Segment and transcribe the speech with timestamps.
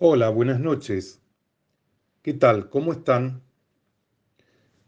[0.00, 1.22] Hola, buenas noches.
[2.22, 2.68] ¿Qué tal?
[2.68, 3.42] ¿Cómo están?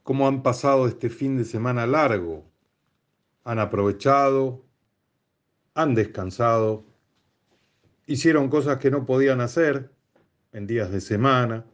[0.03, 2.45] ¿Cómo han pasado este fin de semana largo?
[3.45, 4.65] ¿Han aprovechado?
[5.75, 6.85] ¿Han descansado?
[8.07, 9.93] ¿Hicieron cosas que no podían hacer
[10.53, 11.65] en días de semana?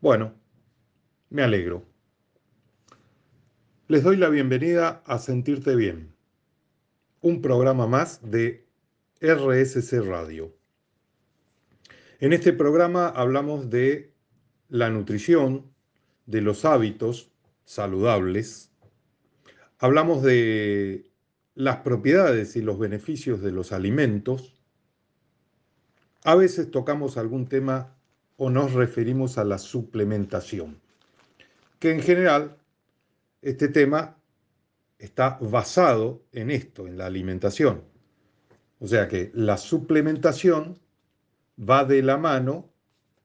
[0.00, 0.34] Bueno,
[1.30, 1.84] me alegro.
[3.86, 6.12] Les doy la bienvenida a Sentirte Bien,
[7.20, 8.66] un programa más de
[9.20, 10.52] RSC Radio.
[12.18, 14.10] En este programa hablamos de
[14.70, 15.70] la nutrición,
[16.24, 17.30] de los hábitos
[17.66, 18.70] saludables,
[19.78, 21.10] hablamos de
[21.54, 24.54] las propiedades y los beneficios de los alimentos,
[26.24, 27.94] a veces tocamos algún tema
[28.38, 30.80] o nos referimos a la suplementación,
[31.78, 32.56] que en general
[33.42, 34.16] este tema
[34.98, 37.84] está basado en esto, en la alimentación.
[38.78, 40.78] O sea que la suplementación
[41.58, 42.72] va de la mano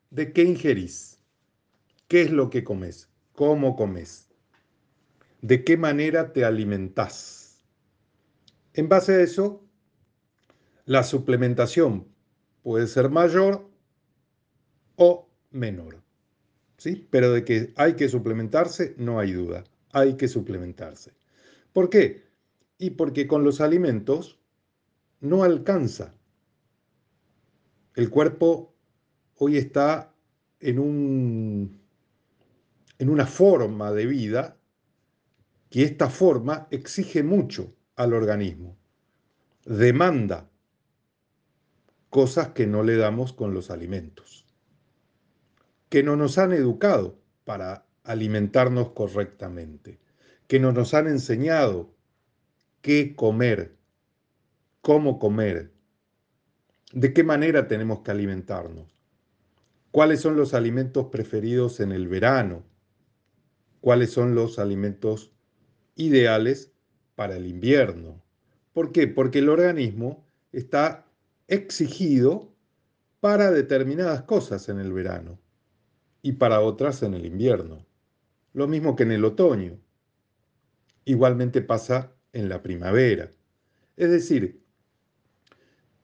[0.09, 1.19] de qué ingerís,
[2.08, 4.30] qué es lo que comes, cómo comes,
[5.42, 7.64] de qué manera te alimentás.
[8.73, 9.66] En base a eso,
[10.86, 12.08] la suplementación
[12.64, 13.69] puede ser mayor
[14.95, 16.02] o menor.
[16.78, 17.08] ¿Sí?
[17.11, 19.63] Pero de que hay que suplementarse, no hay duda.
[19.91, 21.11] Hay que suplementarse.
[21.73, 22.23] ¿Por qué?
[22.80, 24.39] Y porque con los alimentos
[25.19, 26.16] no alcanza
[27.95, 28.73] el cuerpo
[29.38, 30.14] hoy está
[30.59, 31.81] en, un,
[33.00, 34.58] en una forma de vida
[35.70, 38.78] que esta forma exige mucho al organismo,
[39.66, 40.50] demanda
[42.09, 44.45] cosas que no le damos con los alimentos,
[45.89, 50.00] que no nos han educado para alimentarnos correctamente,
[50.47, 51.94] que no nos han enseñado
[52.81, 53.78] qué comer,
[54.81, 55.70] cómo comer,
[56.94, 58.95] de qué manera tenemos que alimentarnos,
[59.92, 62.64] cuáles son los alimentos preferidos en el verano,
[63.80, 65.31] cuáles son los alimentos
[65.96, 66.72] ideales
[67.16, 68.22] para el invierno.
[68.74, 69.07] ¿Por qué?
[69.07, 71.06] Porque el organismo está
[71.47, 72.52] exigido
[73.19, 75.40] para determinadas cosas en el verano
[76.22, 77.85] y para otras en el invierno.
[78.53, 79.78] Lo mismo que en el otoño.
[81.06, 83.31] Igualmente pasa en la primavera.
[83.97, 84.62] Es decir,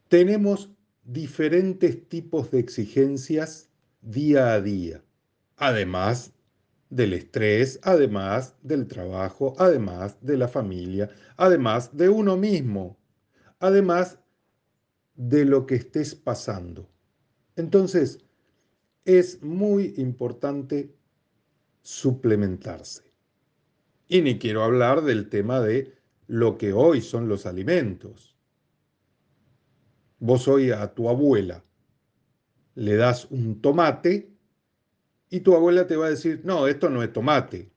[0.08, 0.72] tenemos
[1.08, 3.70] diferentes tipos de exigencias
[4.02, 5.02] día a día,
[5.56, 6.34] además
[6.90, 12.98] del estrés, además del trabajo, además de la familia, además de uno mismo,
[13.60, 14.20] además
[15.16, 16.90] de lo que estés pasando.
[17.56, 18.20] Entonces,
[19.06, 20.94] es muy importante
[21.84, 23.04] suplementarse.
[24.10, 25.94] Y ni quiero hablar del tema de
[26.28, 28.37] lo que hoy son los alimentos.
[30.20, 31.64] Vos hoy a tu abuela
[32.76, 34.30] le das un tomate
[35.30, 37.72] y tu abuela te va a decir, no, esto no es tomate.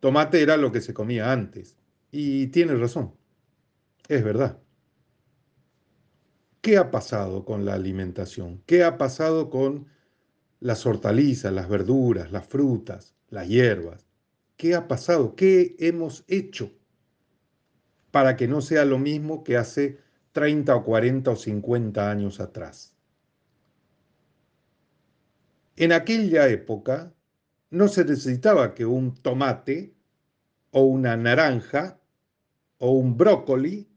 [0.00, 1.76] Tomate era lo que se comía antes.
[2.10, 3.14] Y tiene razón,
[4.06, 4.58] es verdad.
[6.60, 8.62] ¿Qué ha pasado con la alimentación?
[8.66, 9.86] ¿Qué ha pasado con
[10.60, 14.06] las hortalizas, las verduras, las frutas, las hierbas?
[14.56, 15.34] ¿Qué ha pasado?
[15.36, 16.70] ¿Qué hemos hecho
[18.10, 19.98] para que no sea lo mismo que hace
[20.38, 22.94] 30 o 40 o 50 años atrás.
[25.74, 27.12] En aquella época
[27.70, 29.96] no se necesitaba que un tomate
[30.70, 32.00] o una naranja
[32.78, 33.88] o un brócoli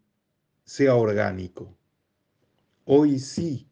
[0.63, 1.77] sea orgánico.
[2.85, 3.69] Hoy sí,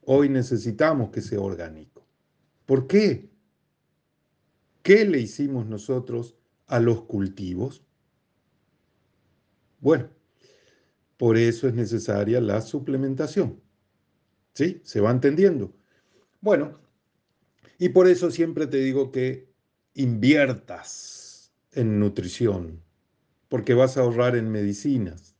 [0.00, 2.04] hoy necesitamos que sea orgánico.
[2.66, 3.30] ¿Por qué?
[4.82, 6.34] ¿Qué le hicimos nosotros
[6.66, 7.84] a los cultivos?
[9.78, 10.08] Bueno,
[11.16, 13.60] por eso es necesaria la suplementación.
[14.54, 14.80] ¿Sí?
[14.84, 15.74] ¿Se va entendiendo?
[16.40, 16.78] Bueno,
[17.78, 19.48] y por eso siempre te digo que
[19.94, 22.82] inviertas en nutrición,
[23.48, 25.34] porque vas a ahorrar en medicinas.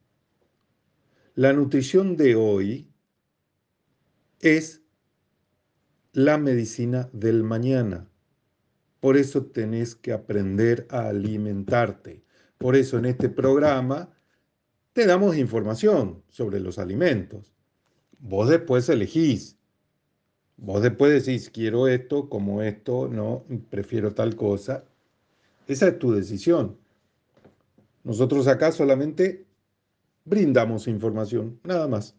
[1.35, 2.89] La nutrición de hoy
[4.41, 4.83] es
[6.13, 8.09] la medicina del mañana.
[9.01, 12.25] Por eso tenés que aprender a alimentarte.
[12.59, 14.14] Por eso en este programa
[14.95, 17.53] te damos información sobre los alimentos.
[18.21, 19.59] Vos después elegís.
[20.57, 24.85] Vos después decís, quiero esto, como esto, no, prefiero tal cosa.
[25.67, 26.79] Esa es tu decisión.
[28.05, 29.45] Nosotros acá solamente
[30.25, 32.15] brindamos información, nada más.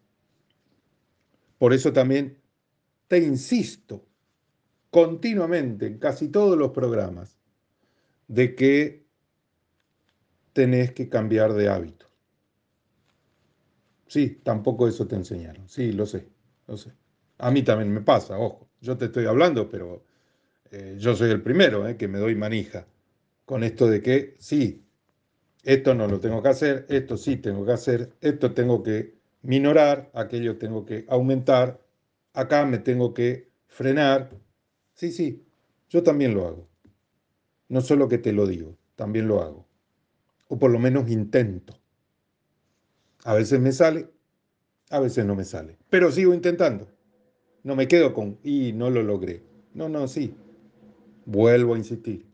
[1.58, 2.38] Por eso también
[3.08, 4.04] te insisto
[4.92, 7.38] continuamente en casi todos los programas
[8.28, 9.06] de que
[10.52, 12.06] tenés que cambiar de hábito.
[14.08, 15.68] Sí, tampoco eso te enseñaron.
[15.68, 16.28] Sí, lo sé,
[16.68, 16.92] lo sé.
[17.40, 18.70] A mí también me pasa, ojo.
[18.82, 20.04] Yo te estoy hablando, pero
[20.72, 22.88] eh, yo soy el primero eh, que me doy manija
[23.46, 24.86] con esto de que sí,
[25.64, 30.12] esto no lo tengo que hacer, esto sí tengo que hacer, esto tengo que minorar,
[30.14, 31.82] aquello tengo que aumentar,
[32.34, 34.32] acá me tengo que frenar.
[34.96, 35.46] Sí, sí,
[35.90, 36.70] yo también lo hago.
[37.70, 39.68] No solo que te lo digo, también lo hago.
[40.50, 41.80] O por lo menos intento.
[43.26, 44.08] A veces me sale,
[44.92, 45.80] a veces no me sale.
[45.90, 46.88] Pero sigo intentando.
[47.64, 49.42] No me quedo con, y no lo logré.
[49.74, 50.36] No, no, sí.
[51.26, 52.28] Vuelvo a insistir.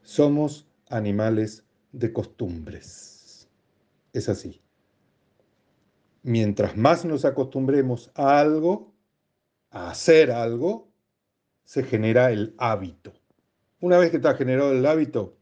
[0.00, 1.62] Somos animales
[1.92, 3.50] de costumbres.
[4.14, 4.62] Es así.
[6.22, 8.94] Mientras más nos acostumbremos a algo,
[9.68, 10.88] a hacer algo,
[11.64, 13.12] se genera el hábito.
[13.80, 15.36] Una vez que está generado el hábito,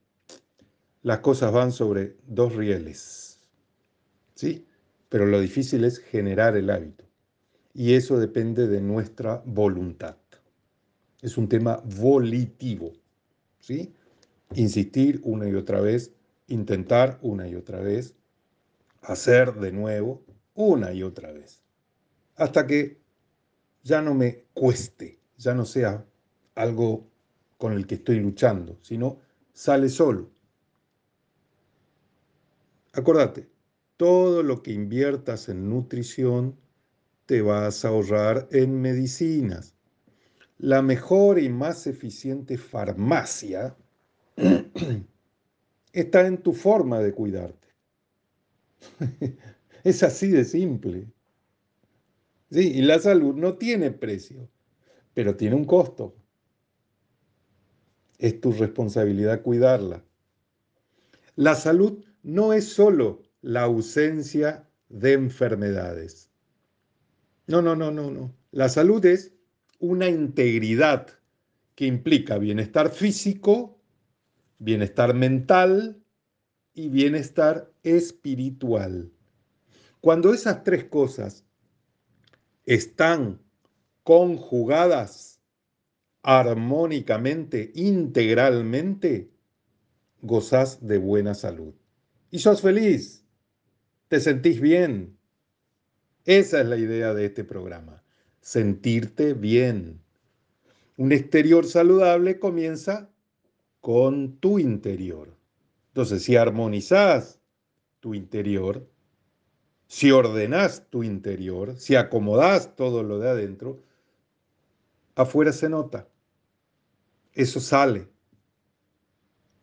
[1.02, 3.23] las cosas van sobre dos rieles.
[4.34, 4.66] ¿Sí?
[5.08, 7.04] Pero lo difícil es generar el hábito.
[7.72, 10.16] Y eso depende de nuestra voluntad.
[11.22, 12.92] Es un tema volitivo.
[13.60, 13.94] ¿Sí?
[14.54, 16.12] Insistir una y otra vez,
[16.48, 18.14] intentar una y otra vez,
[19.02, 20.22] hacer de nuevo
[20.54, 21.62] una y otra vez.
[22.36, 23.00] Hasta que
[23.82, 26.04] ya no me cueste, ya no sea
[26.54, 27.08] algo
[27.58, 29.20] con el que estoy luchando, sino
[29.52, 30.30] sale solo.
[32.92, 33.48] Acordate,
[33.96, 36.56] todo lo que inviertas en nutrición
[37.26, 39.74] te vas a ahorrar en medicinas.
[40.58, 43.76] La mejor y más eficiente farmacia
[45.92, 47.68] está en tu forma de cuidarte.
[49.84, 51.06] es así de simple.
[52.50, 54.48] Sí, y la salud no tiene precio,
[55.12, 56.14] pero tiene un costo.
[58.18, 60.04] Es tu responsabilidad cuidarla.
[61.36, 66.30] La salud no es solo la ausencia de enfermedades.
[67.46, 68.34] No, no, no, no, no.
[68.52, 69.34] La salud es
[69.78, 71.08] una integridad
[71.74, 73.78] que implica bienestar físico,
[74.58, 76.02] bienestar mental
[76.72, 79.12] y bienestar espiritual.
[80.00, 81.44] Cuando esas tres cosas
[82.64, 83.42] están
[84.04, 85.42] conjugadas
[86.22, 89.30] armónicamente, integralmente,
[90.22, 91.74] gozás de buena salud.
[92.30, 93.23] Y sos feliz,
[94.08, 95.18] te sentís bien.
[96.24, 98.02] Esa es la idea de este programa,
[98.40, 100.00] sentirte bien.
[100.96, 103.10] Un exterior saludable comienza
[103.80, 105.36] con tu interior.
[105.88, 107.40] Entonces, si armonizás
[108.00, 108.88] tu interior,
[109.86, 113.82] si ordenás tu interior, si acomodás todo lo de adentro,
[115.14, 116.08] afuera se nota.
[117.32, 118.08] Eso sale.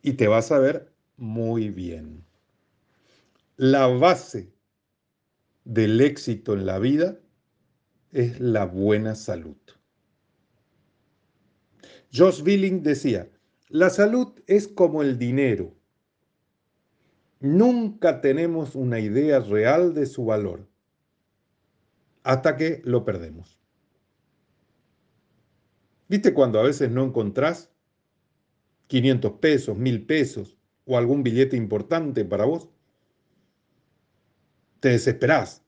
[0.01, 2.23] Y te vas a ver muy bien.
[3.63, 4.51] La base
[5.65, 7.19] del éxito en la vida
[8.11, 9.55] es la buena salud.
[12.11, 13.29] Josh Billing decía,
[13.69, 15.75] la salud es como el dinero
[17.39, 20.67] nunca tenemos una idea real de su valor
[22.23, 23.59] hasta que lo perdemos.
[26.09, 27.71] ¿Viste cuando a veces no encontrás
[28.87, 32.67] 500 pesos, 1000 pesos o algún billete importante para vos?
[34.81, 35.63] Te desesperás,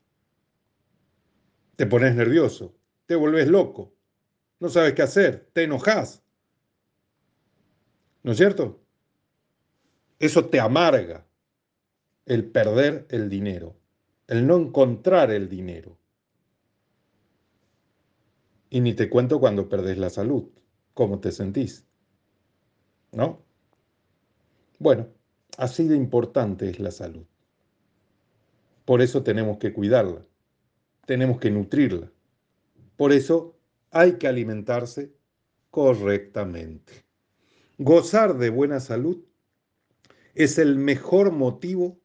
[1.76, 2.76] te pones nervioso,
[3.06, 3.94] te volvés loco,
[4.60, 6.24] no sabes qué hacer, te enojas.
[8.24, 8.82] ¿No es cierto?
[10.18, 11.28] Eso te amarga,
[12.26, 13.76] el perder el dinero,
[14.26, 16.00] el no encontrar el dinero.
[18.72, 20.50] Y ni te cuento cuando perdés la salud,
[20.96, 21.86] cómo te sentís.
[23.12, 23.44] ¿No?
[24.80, 25.08] Bueno,
[25.60, 27.28] así de importante es la salud.
[28.86, 30.26] Por eso tenemos que cuidarla,
[31.06, 32.12] tenemos que nutrirla.
[32.98, 33.58] Por eso
[33.92, 35.14] hay que alimentarse
[35.70, 37.06] correctamente.
[37.78, 39.24] Gozar de buena salud
[40.36, 42.00] es el mejor motivo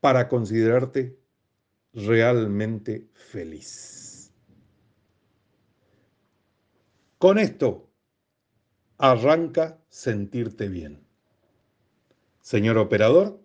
[0.00, 1.18] para considerarte
[1.92, 4.32] realmente feliz.
[7.18, 7.90] Con esto,
[8.98, 11.06] arranca sentirte bien.
[12.40, 13.40] Señor operador,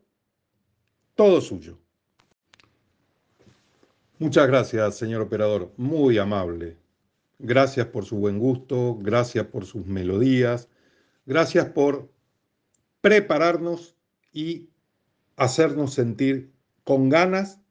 [1.16, 1.80] todo suyo.
[4.22, 6.78] Muchas gracias, señor operador, muy amable.
[7.40, 10.70] Gracias por su buen gusto, gracias por sus melodías,
[11.26, 12.08] gracias por
[13.02, 13.96] prepararnos
[14.32, 14.70] y
[15.38, 16.52] hacernos sentir
[16.84, 17.62] con ganas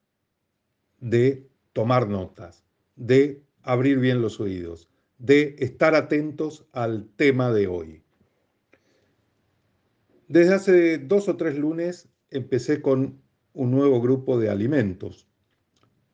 [0.99, 2.65] de tomar notas,
[2.97, 4.89] de abrir bien los oídos,
[5.19, 8.03] de estar atentos al tema de hoy.
[10.27, 15.30] Desde hace dos o tres lunes empecé con un nuevo grupo de alimentos,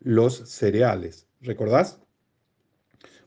[0.06, 1.26] los cereales.
[1.40, 2.00] ¿Recordás?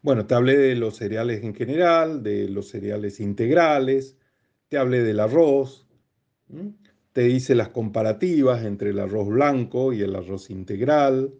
[0.01, 4.17] Bueno, te hablé de los cereales en general, de los cereales integrales,
[4.69, 5.89] te hablé del arroz,
[7.12, 11.33] te hice las comparativas entre el arroz blanco y el arroz integral.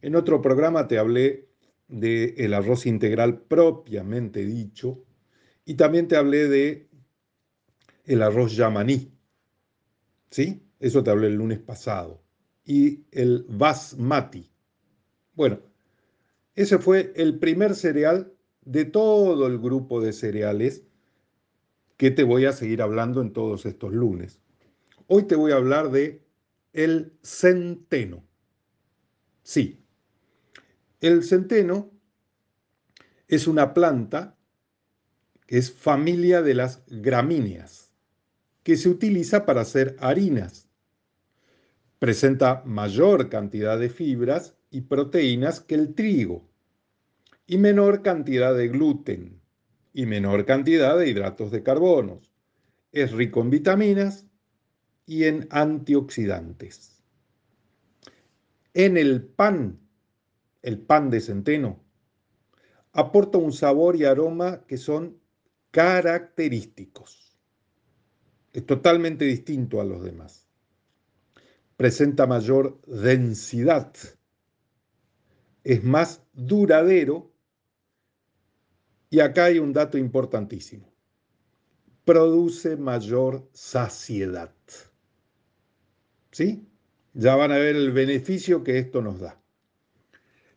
[0.00, 1.50] En otro programa te hablé
[1.86, 5.04] del arroz integral propiamente dicho
[5.66, 6.88] y también te hablé de
[8.06, 9.12] el arroz yamaní.
[10.30, 10.62] ¿Sí?
[10.80, 12.22] Eso te hablé el lunes pasado.
[12.64, 14.53] Y el basmati.
[15.34, 15.58] Bueno,
[16.54, 20.84] ese fue el primer cereal de todo el grupo de cereales
[21.96, 24.40] que te voy a seguir hablando en todos estos lunes.
[25.06, 26.24] Hoy te voy a hablar de
[26.72, 28.24] el centeno.
[29.42, 29.84] Sí,
[31.00, 31.90] el centeno
[33.28, 34.36] es una planta
[35.46, 37.92] que es familia de las gramíneas,
[38.62, 40.68] que se utiliza para hacer harinas.
[41.98, 46.50] Presenta mayor cantidad de fibras y proteínas que el trigo
[47.46, 49.40] y menor cantidad de gluten
[49.92, 52.20] y menor cantidad de hidratos de carbono.
[52.90, 54.26] Es rico en vitaminas
[55.06, 57.00] y en antioxidantes.
[58.72, 59.78] En el pan,
[60.62, 61.80] el pan de centeno,
[62.92, 65.20] aporta un sabor y aroma que son
[65.70, 67.38] característicos.
[68.52, 70.48] Es totalmente distinto a los demás.
[71.76, 73.94] Presenta mayor densidad.
[75.64, 77.32] Es más duradero.
[79.10, 80.92] Y acá hay un dato importantísimo.
[82.04, 84.54] Produce mayor saciedad.
[86.30, 86.68] ¿Sí?
[87.14, 89.40] Ya van a ver el beneficio que esto nos da.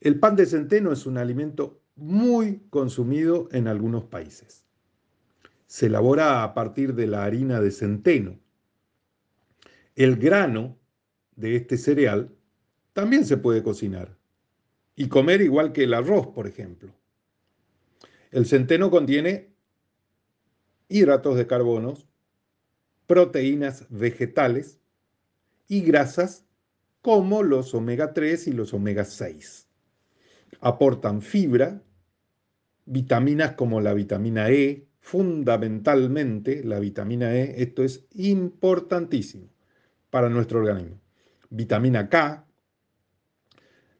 [0.02, 4.66] El pan de centeno es un alimento muy consumido en algunos países.
[5.68, 8.40] Se elabora a partir de la harina de centeno.
[9.96, 10.78] El grano
[11.36, 12.36] de este cereal
[12.94, 14.18] también se puede cocinar
[14.98, 16.92] y comer igual que el arroz, por ejemplo.
[18.32, 19.54] El centeno contiene
[20.89, 21.94] hidratos de carbono,
[23.06, 24.80] proteínas vegetales
[25.68, 26.46] y grasas
[27.01, 29.68] como los omega 3 y los omega 6.
[30.62, 31.84] Aportan fibra,
[32.86, 39.48] vitaminas como la vitamina E, fundamentalmente la vitamina E, esto es importantísimo
[40.10, 41.00] para nuestro organismo.
[41.51, 42.47] Vitamina K,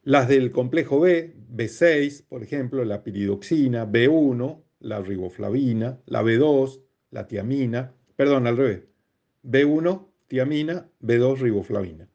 [0.08, 7.28] las del complejo B, B6, por ejemplo, la piridoxina, B1, la riboflavina, la B2, la
[7.28, 8.84] tiamina, perdón, al revés,
[9.44, 12.08] B1, tiamina, B2, riboflavina.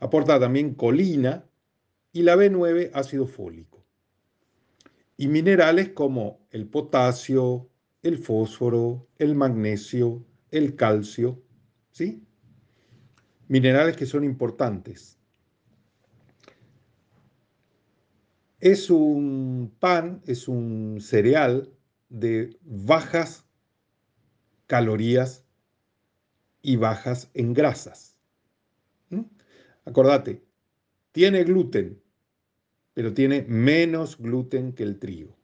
[0.00, 1.44] Aporta también colina
[2.12, 3.86] y la B9, ácido fólico
[5.16, 7.70] y minerales como el potasio,
[8.02, 11.40] el fósforo, el magnesio, el calcio,
[11.92, 12.24] ¿sí?
[13.46, 15.17] Minerales que son importantes.
[18.60, 21.72] Es un pan, es un cereal
[22.08, 23.44] de bajas
[24.66, 25.44] calorías
[26.60, 28.16] y bajas en grasas.
[29.84, 30.42] Acordate,
[31.12, 32.02] tiene gluten,
[32.94, 35.36] pero tiene menos gluten que el trigo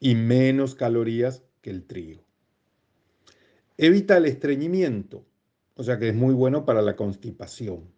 [0.00, 2.26] y menos calorías que el trigo.
[3.78, 5.24] Evita el estreñimiento,
[5.74, 7.94] o sea que es muy bueno para la constipación.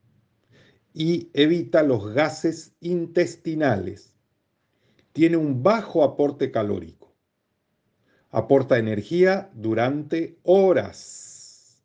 [0.92, 4.17] Y evita los gases intestinales.
[5.18, 7.12] Tiene un bajo aporte calórico.
[8.30, 11.82] Aporta energía durante horas.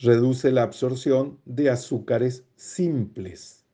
[0.00, 3.64] Reduce la absorción de azúcares simples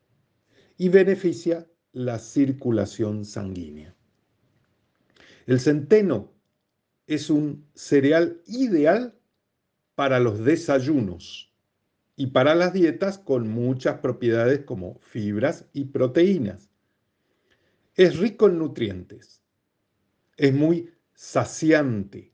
[0.76, 3.96] y beneficia la circulación sanguínea.
[5.46, 6.30] El centeno
[7.06, 9.18] es un cereal ideal
[9.94, 11.50] para los desayunos
[12.14, 16.69] y para las dietas con muchas propiedades como fibras y proteínas.
[18.00, 19.42] Es rico en nutrientes.
[20.38, 22.32] Es muy saciante.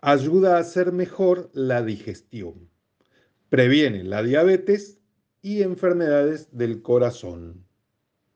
[0.00, 2.70] Ayuda a hacer mejor la digestión.
[3.48, 5.00] Previene la diabetes
[5.42, 7.66] y enfermedades del corazón.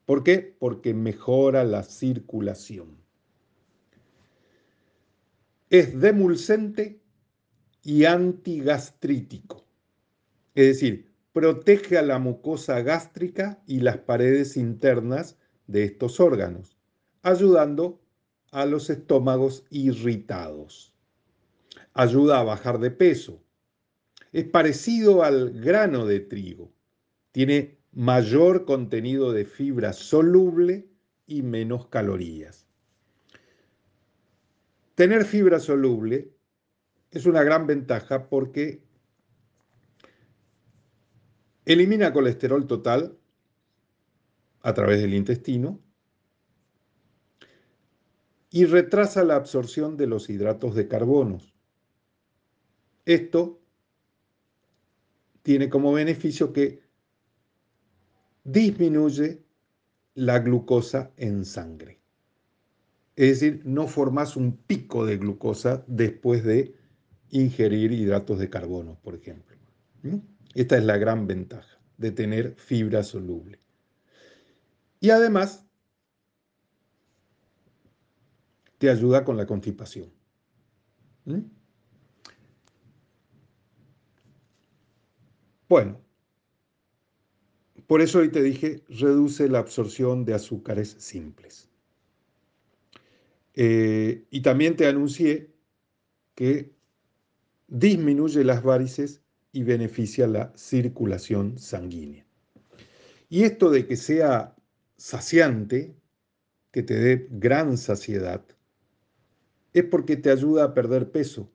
[0.04, 0.56] ¿Por qué?
[0.58, 3.00] Porque mejora la circulación.
[5.70, 7.00] Es demulcente
[7.84, 9.64] y antigastrítico.
[10.56, 15.36] Es decir, protege a la mucosa gástrica y las paredes internas
[15.66, 16.78] de estos órganos,
[17.22, 18.00] ayudando
[18.52, 20.94] a los estómagos irritados.
[21.92, 23.42] Ayuda a bajar de peso.
[24.32, 26.72] Es parecido al grano de trigo
[27.34, 30.86] tiene mayor contenido de fibra soluble
[31.26, 32.68] y menos calorías.
[34.94, 36.30] Tener fibra soluble
[37.10, 38.84] es una gran ventaja porque
[41.64, 43.18] elimina colesterol total
[44.60, 45.80] a través del intestino,
[48.54, 51.38] y retrasa la absorción de los hidratos de carbono.
[53.04, 53.60] Esto
[55.42, 56.80] tiene como beneficio que
[58.44, 59.42] disminuye
[60.14, 62.00] la glucosa en sangre.
[63.16, 66.76] Es decir, no formas un pico de glucosa después de
[67.30, 69.56] ingerir hidratos de carbono, por ejemplo.
[70.02, 70.33] ¿Mm?
[70.54, 73.60] Esta es la gran ventaja de tener fibra soluble.
[75.00, 75.64] Y además,
[78.78, 80.12] te ayuda con la constipación.
[81.24, 81.40] ¿Mm?
[85.68, 86.00] Bueno,
[87.86, 91.68] por eso hoy te dije, reduce la absorción de azúcares simples.
[93.54, 95.52] Eh, y también te anuncié
[96.34, 96.74] que
[97.68, 99.23] disminuye las varices
[99.54, 102.26] y beneficia la circulación sanguínea.
[103.30, 104.54] Y esto de que sea
[104.96, 105.96] saciante,
[106.72, 108.44] que te dé gran saciedad,
[109.72, 111.52] es porque te ayuda a perder peso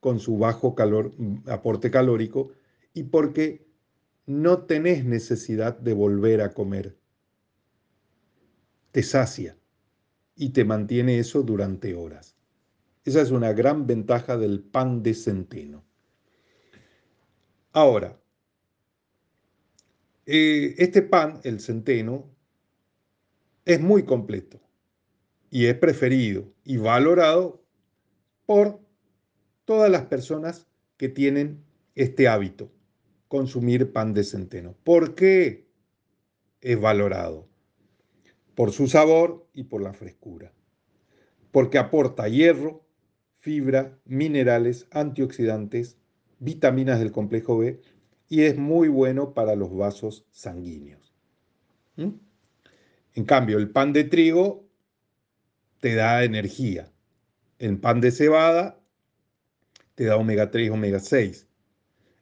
[0.00, 1.12] con su bajo calor,
[1.46, 2.52] aporte calórico
[2.92, 3.66] y porque
[4.26, 6.98] no tenés necesidad de volver a comer.
[8.90, 9.56] Te sacia
[10.34, 12.36] y te mantiene eso durante horas.
[13.04, 15.85] Esa es una gran ventaja del pan de centeno.
[17.76, 18.18] Ahora,
[20.24, 22.24] eh, este pan, el centeno,
[23.66, 24.58] es muy completo
[25.50, 27.62] y es preferido y valorado
[28.46, 28.80] por
[29.66, 30.66] todas las personas
[30.96, 32.72] que tienen este hábito,
[33.28, 34.74] consumir pan de centeno.
[34.82, 35.68] ¿Por qué
[36.62, 37.46] es valorado?
[38.54, 40.50] Por su sabor y por la frescura.
[41.50, 42.86] Porque aporta hierro,
[43.36, 45.98] fibra, minerales, antioxidantes,
[46.38, 47.80] vitaminas del complejo B
[48.28, 51.14] y es muy bueno para los vasos sanguíneos.
[51.96, 52.10] ¿Mm?
[53.14, 54.68] En cambio, el pan de trigo
[55.80, 56.92] te da energía.
[57.58, 58.78] El pan de cebada
[59.94, 61.46] te da omega 3, omega 6.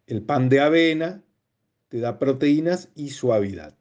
[0.07, 1.25] El pan de avena
[1.89, 3.77] te da proteínas y suavidad.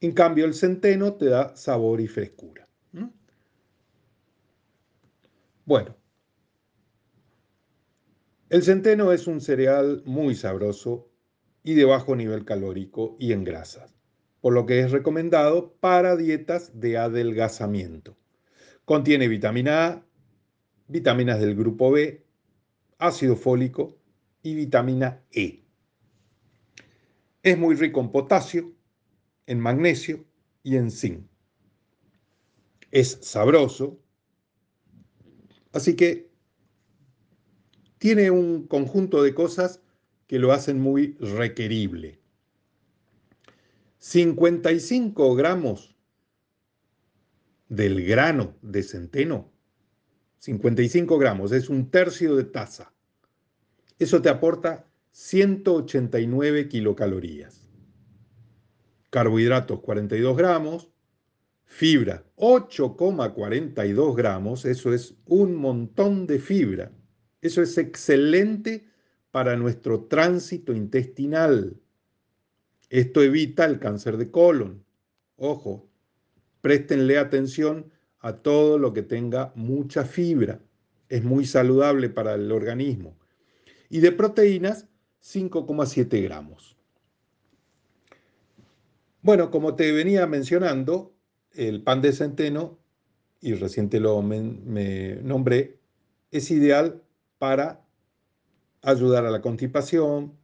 [0.00, 2.68] En cambio, el centeno te da sabor y frescura.
[2.92, 3.06] ¿Mm?
[5.64, 5.96] Bueno,
[8.48, 11.10] el centeno es un cereal muy sabroso
[11.64, 13.96] y de bajo nivel calórico y en grasas,
[14.40, 18.16] por lo que es recomendado para dietas de adelgazamiento.
[18.84, 20.06] Contiene vitamina A,
[20.86, 22.24] vitaminas del grupo B,
[22.98, 23.98] ácido fólico
[24.42, 25.64] y vitamina E.
[27.42, 28.72] Es muy rico en potasio,
[29.46, 30.24] en magnesio
[30.62, 31.26] y en zinc.
[32.92, 34.00] Es sabroso,
[35.72, 36.30] así que
[37.98, 39.80] tiene un conjunto de cosas
[40.26, 42.18] que lo hacen muy requerible.
[43.98, 45.96] 55 gramos
[47.68, 49.50] del grano de centeno,
[50.38, 52.92] 55 gramos, es un tercio de taza.
[53.98, 57.66] Eso te aporta 189 kilocalorías.
[59.10, 60.90] Carbohidratos 42 gramos,
[61.64, 66.92] fibra 8,42 gramos, eso es un montón de fibra.
[67.40, 68.88] Eso es excelente
[69.30, 71.76] para nuestro tránsito intestinal.
[72.88, 74.84] Esto evita el cáncer de colon.
[75.36, 75.88] Ojo,
[76.60, 80.60] préstenle atención a todo lo que tenga mucha fibra.
[81.08, 83.16] Es muy saludable para el organismo.
[83.88, 84.88] Y de proteínas,
[85.22, 86.76] 5,7 gramos.
[89.22, 91.14] Bueno, como te venía mencionando,
[91.52, 92.78] el pan de centeno,
[93.40, 95.78] y recién te lo me nombré,
[96.30, 97.02] es ideal
[97.38, 97.84] para
[98.82, 100.36] ayudar a la constipación,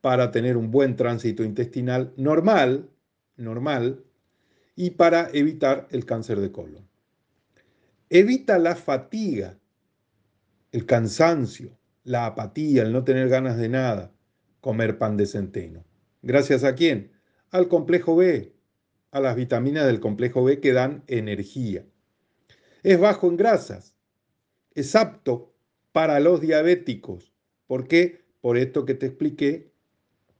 [0.00, 2.88] para tener un buen tránsito intestinal normal,
[3.36, 4.04] normal,
[4.74, 6.88] y para evitar el cáncer de colon.
[8.10, 9.58] Evita la fatiga,
[10.72, 14.12] el cansancio, la apatía, el no tener ganas de nada,
[14.60, 15.84] comer pan de centeno.
[16.22, 17.12] ¿Gracias a quién?
[17.50, 18.54] Al complejo B,
[19.10, 21.84] a las vitaminas del complejo B que dan energía.
[22.82, 23.94] Es bajo en grasas,
[24.74, 25.54] es apto
[25.98, 27.32] para los diabéticos.
[27.66, 28.24] ¿Por qué?
[28.40, 29.72] Por esto que te expliqué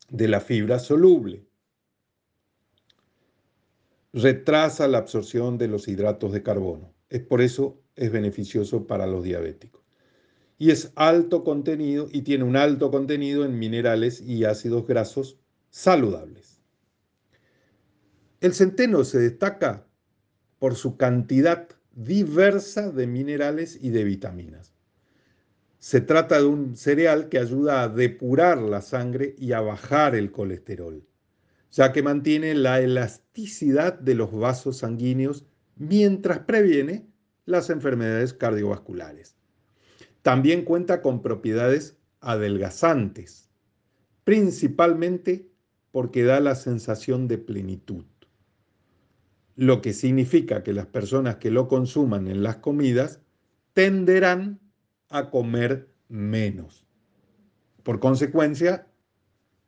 [0.09, 1.49] de la fibra soluble.
[4.13, 6.95] Retrasa la absorción de los hidratos de carbono.
[7.11, 9.83] Es por eso es beneficioso para los diabéticos.
[10.59, 15.41] Y es alto contenido y tiene un alto contenido en minerales y ácidos grasos
[15.71, 16.61] saludables.
[18.41, 19.89] El centeno se destaca
[20.61, 24.78] por su cantidad diversa de minerales y de vitaminas.
[25.79, 30.33] Se trata de un cereal que ayuda a depurar la sangre y a bajar el
[30.33, 31.07] colesterol,
[31.71, 37.07] ya que mantiene la elasticidad de los vasos sanguíneos mientras previene
[37.45, 39.37] las enfermedades cardiovasculares.
[40.23, 43.49] También cuenta con propiedades adelgazantes,
[44.25, 45.49] principalmente
[45.93, 48.05] porque da la sensación de plenitud,
[49.55, 53.21] lo que significa que las personas que lo consuman en las comidas
[53.73, 54.61] tenderán
[55.09, 56.85] a comer menos.
[57.83, 58.87] Por consecuencia,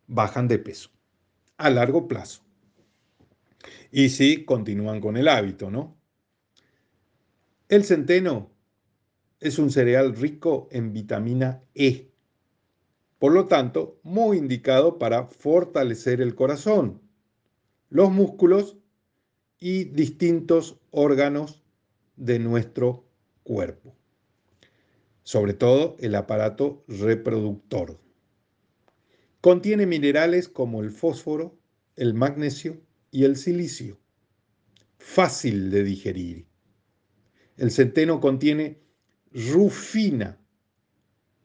[0.06, 0.90] bajan de peso
[1.56, 2.42] a largo plazo.
[3.92, 5.96] Y si continúan con el hábito, ¿no?
[7.68, 8.50] El centeno
[9.38, 12.10] es un cereal rico en vitamina E,
[13.18, 17.02] por lo tanto, muy indicado para fortalecer el corazón,
[17.90, 18.78] los músculos
[19.58, 21.62] y distintos órganos
[22.16, 23.04] de nuestro
[23.42, 23.94] cuerpo,
[25.30, 28.00] sobre todo el aparato reproductor.
[29.40, 31.56] Contiene minerales como el fósforo,
[31.94, 32.80] el magnesio
[33.12, 34.00] y el silicio.
[34.98, 36.48] Fácil de digerir.
[37.56, 38.80] El centeno contiene
[39.30, 40.36] rufina.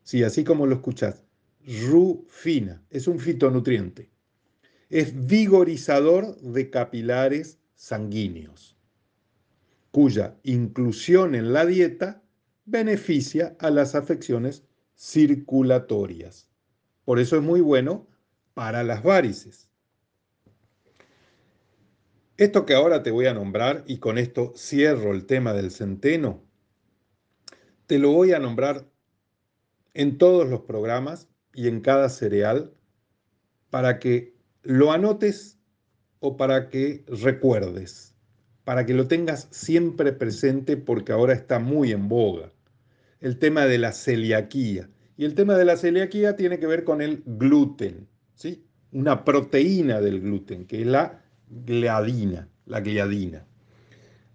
[0.02, 1.24] Sí, así como lo escuchás.
[1.88, 2.84] Rufina.
[2.90, 4.10] Es un fitonutriente.
[4.90, 8.76] Es vigorizador de capilares sanguíneos,
[9.92, 12.25] cuya inclusión en la dieta
[12.66, 14.64] beneficia a las afecciones
[14.96, 16.50] circulatorias.
[17.04, 18.08] Por eso es muy bueno
[18.54, 19.70] para las varices.
[22.38, 26.44] Esto que ahora te voy a nombrar, y con esto cierro el tema del centeno,
[27.88, 28.90] te lo voy a nombrar
[29.94, 32.74] en todos los programas y en cada cereal
[33.70, 35.60] para que lo anotes
[36.20, 38.16] o para que recuerdes,
[38.64, 42.52] para que lo tengas siempre presente porque ahora está muy en boga.
[43.26, 44.88] El tema de la celiaquía.
[45.18, 48.64] Y el tema de la celiaquía tiene que ver con el gluten, ¿sí?
[48.92, 53.44] Una proteína del gluten, que es la gliadina, la gliadina.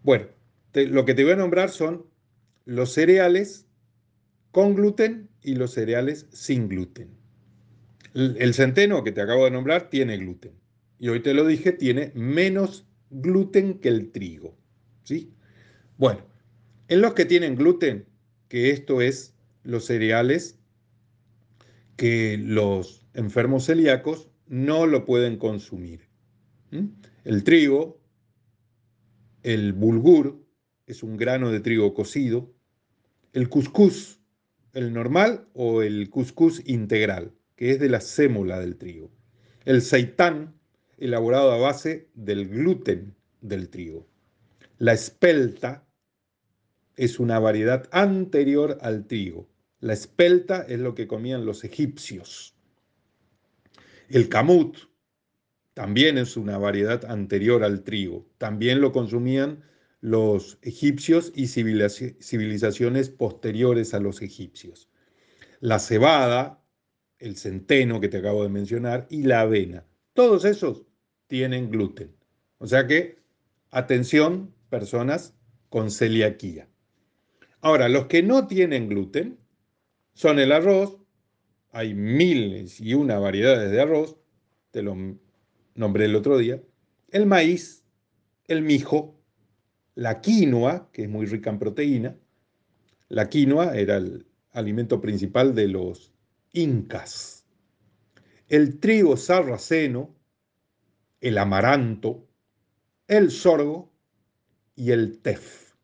[0.02, 0.26] Bueno,
[0.74, 2.04] lo que te voy a nombrar son
[2.64, 3.68] los cereales
[4.50, 7.10] con gluten y los cereales sin gluten.
[8.12, 10.50] El, el centeno que te acabo de nombrar tiene gluten.
[10.98, 14.58] Y hoy te lo dije, tiene menos gluten que el trigo.
[15.04, 15.32] ¿sí?
[15.96, 16.26] Bueno,
[16.88, 18.09] en los que tienen gluten,
[18.50, 19.32] que esto es
[19.62, 20.58] los cereales
[21.96, 26.08] que los enfermos celíacos no lo pueden consumir.
[27.24, 28.00] El trigo,
[29.44, 30.44] el bulgur,
[30.86, 32.52] es un grano de trigo cocido,
[33.32, 34.18] el cuscús,
[34.72, 39.12] el normal o el cuscús integral, que es de la sémola del trigo,
[39.64, 40.54] el seitán,
[40.98, 44.08] elaborado a base del gluten del trigo.
[44.78, 45.86] La espelta
[47.00, 49.48] es una variedad anterior al trigo,
[49.80, 52.54] la espelta es lo que comían los egipcios.
[54.10, 54.76] El camut
[55.72, 58.28] también es una variedad anterior al trigo.
[58.36, 59.64] También lo consumían
[60.02, 64.90] los egipcios y civilizaciones posteriores a los egipcios.
[65.60, 66.62] La cebada,
[67.18, 69.86] el centeno que te acabo de mencionar y la avena.
[70.12, 70.84] Todos esos
[71.26, 72.14] tienen gluten.
[72.58, 73.16] O sea que,
[73.70, 75.34] atención, personas
[75.70, 76.68] con celiaquía.
[77.62, 79.38] Ahora, los que no tienen gluten,
[80.14, 80.98] son el arroz,
[81.72, 84.16] hay miles y una variedades de arroz,
[84.70, 84.96] te lo
[85.74, 86.62] nombré el otro día,
[87.10, 87.84] el maíz,
[88.46, 89.20] el mijo,
[89.94, 92.16] la quinoa, que es muy rica en proteína,
[93.08, 96.12] la quinoa era el alimento principal de los
[96.52, 97.44] incas,
[98.48, 100.14] el trigo sarraceno,
[101.20, 102.26] el amaranto,
[103.06, 103.92] el sorgo
[104.74, 105.74] y el tef.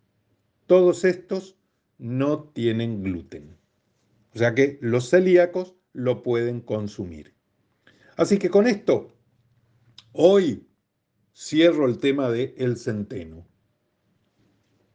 [0.67, 1.56] Todos estos
[1.99, 3.57] no tienen gluten.
[4.35, 7.35] O sea que los celíacos lo pueden consumir.
[8.17, 9.15] Así que con esto,
[10.13, 10.67] hoy
[11.35, 13.47] cierro el tema de el centeno.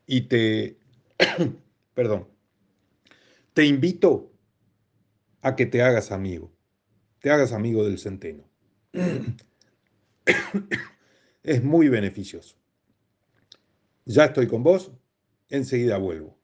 [0.06, 0.78] Y te,
[1.94, 2.28] perdón,
[3.54, 4.32] te invito
[5.42, 6.52] a que te hagas amigo,
[7.20, 8.50] te hagas amigo del centeno.
[11.44, 12.56] Es muy beneficioso.
[14.06, 14.92] Ya estoy con vos,
[15.50, 16.38] enseguida vuelvo.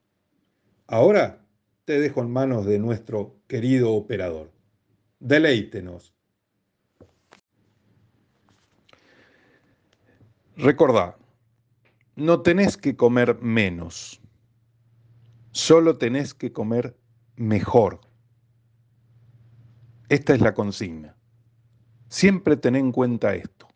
[0.88, 1.46] Ahora
[1.86, 4.52] te dejo en manos de nuestro querido operador.
[5.20, 6.14] Deleítenos.
[10.56, 11.18] Recordá,
[12.16, 14.20] no tenés que comer menos,
[15.52, 16.98] solo tenés que comer
[17.36, 18.02] mejor.
[20.10, 21.16] Esta es la consigna.
[22.10, 23.68] Siempre ten en cuenta esto.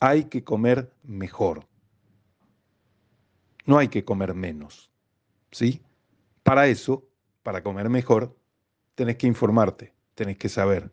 [0.00, 1.66] Hay que comer mejor.
[3.64, 4.91] No hay que comer menos.
[5.52, 5.82] ¿Sí?
[6.42, 7.08] Para eso,
[7.42, 8.36] para comer mejor,
[8.94, 10.92] tenés que informarte, tenés que saber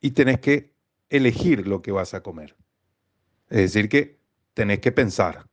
[0.00, 0.74] y tenés que
[1.08, 2.56] elegir lo que vas a comer.
[3.48, 4.20] Es decir, que
[4.52, 5.46] tenés que pensar.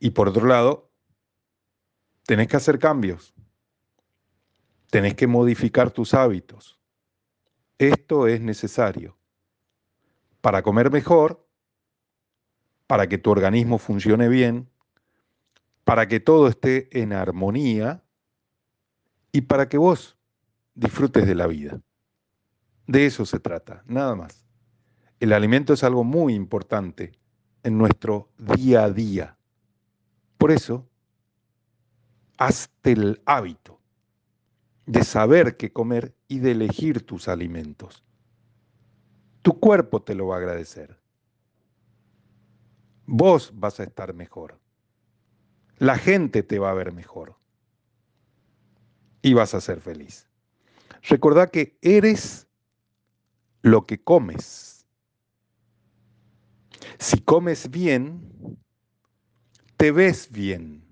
[0.00, 0.90] Y por otro lado,
[2.26, 3.32] tenés que hacer cambios,
[4.90, 6.78] tenés que modificar tus hábitos.
[7.78, 9.16] Esto es necesario
[10.40, 11.48] para comer mejor,
[12.86, 14.71] para que tu organismo funcione bien,
[15.84, 18.02] para que todo esté en armonía
[19.32, 20.16] y para que vos
[20.74, 21.80] disfrutes de la vida.
[22.86, 24.44] De eso se trata, nada más.
[25.20, 27.12] El alimento es algo muy importante
[27.62, 29.38] en nuestro día a día.
[30.36, 30.88] Por eso,
[32.38, 33.80] hazte el hábito
[34.86, 38.02] de saber qué comer y de elegir tus alimentos.
[39.42, 40.98] Tu cuerpo te lo va a agradecer.
[43.06, 44.61] Vos vas a estar mejor.
[45.82, 47.34] La gente te va a ver mejor.
[49.20, 50.28] Y vas a ser feliz.
[51.02, 52.46] Recordá que eres
[53.62, 54.86] lo que comes.
[57.00, 58.22] Si comes bien,
[59.76, 60.84] te ves bien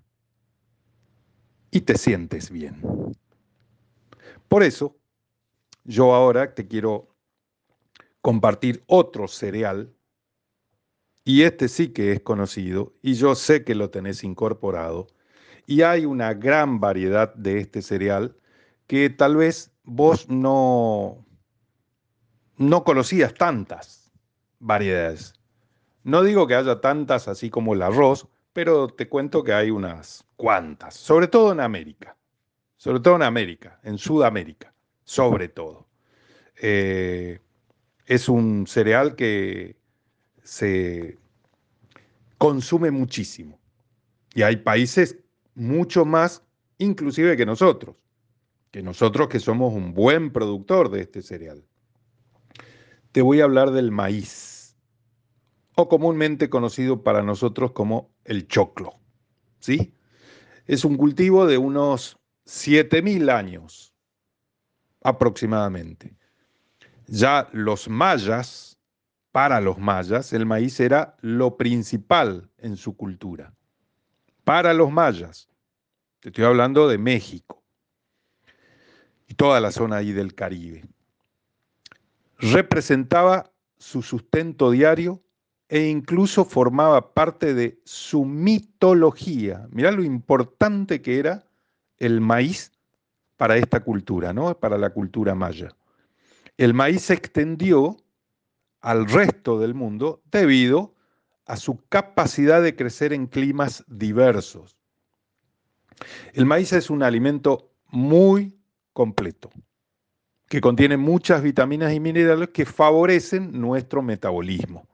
[1.71, 2.83] y te sientes bien.
[4.49, 4.99] Por eso,
[5.85, 7.15] yo ahora te quiero
[8.23, 9.95] compartir otro cereal,
[11.25, 15.07] y este sí que es conocido, y yo sé que lo tenés incorporado,
[15.67, 18.37] y hay una gran variedad de este cereal
[18.87, 21.25] que tal vez vos no,
[22.57, 24.11] no conocías tantas
[24.59, 25.35] variedades.
[26.03, 30.25] No digo que haya tantas así como el arroz, pero te cuento que hay unas
[30.37, 32.17] cuantas, sobre todo en América,
[32.77, 35.87] sobre todo en América, en Sudamérica, sobre todo.
[36.61, 37.41] Eh,
[38.07, 39.80] es un cereal que
[40.43, 41.19] se
[42.39, 43.59] consume muchísimo
[44.35, 45.19] y hay países
[45.55, 46.43] mucho más
[46.79, 47.97] inclusive que nosotros,
[48.71, 51.65] que nosotros que somos un buen productor de este cereal.
[53.13, 54.77] Te voy a hablar del maíz
[55.75, 59.01] o comúnmente conocido para nosotros como el choclo.
[59.59, 59.95] ¿sí?
[60.67, 63.95] Es un cultivo de unos 7.000 años
[65.03, 66.17] aproximadamente.
[67.07, 68.70] Ya los mayas,
[69.33, 73.55] para los mayas, el maíz era lo principal en su cultura.
[74.45, 75.49] Para los mayas,
[76.21, 77.63] te estoy hablando de México
[79.29, 80.85] y toda la zona ahí del Caribe.
[82.39, 85.23] Representaba su sustento diario
[85.69, 89.69] e incluso formaba parte de su mitología.
[89.71, 91.45] Mirá lo importante que era
[91.99, 92.73] el maíz
[93.37, 94.53] para esta cultura, ¿no?
[94.59, 95.69] Para la cultura maya.
[96.59, 97.97] El maíz se extendió
[98.81, 100.95] al resto del mundo debido
[101.47, 104.77] a su capacidad de crecer en climas diversos.
[106.33, 108.57] El maíz es un alimento muy
[108.93, 109.51] completo,
[110.49, 114.87] que contiene muchas vitaminas y minerales que favorecen nuestro metabolismo.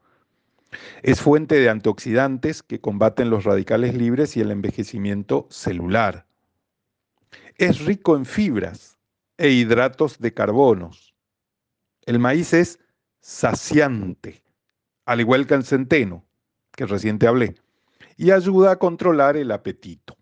[1.02, 6.26] Es fuente de antioxidantes que combaten los radicales libres y el envejecimiento celular.
[7.56, 8.98] Es rico en fibras
[9.38, 11.14] e hidratos de carbonos.
[12.04, 12.78] El maíz es
[13.26, 14.44] saciante,
[15.04, 16.24] al igual que el centeno,
[16.70, 17.56] que recién te hablé,
[18.16, 20.16] y ayuda a controlar el apetito.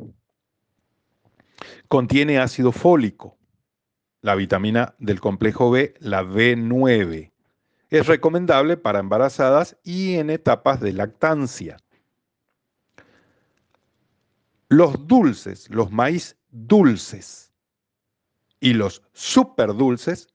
[1.86, 3.36] Contiene ácido fólico,
[4.22, 7.30] la vitamina del complejo B, la B9
[7.90, 11.76] es recomendable para embarazadas y en etapas de lactancia.
[14.70, 17.52] Los dulces, los maíz dulces
[18.60, 20.28] y los super dulces